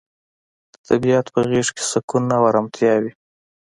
د 0.73 0.75
طبیعت 0.87 1.25
په 1.33 1.39
غیږ 1.49 1.67
کې 1.75 1.83
سکون 1.91 2.23
او 2.37 2.43
ارامتیا 2.49 2.93
وي. 3.01 3.11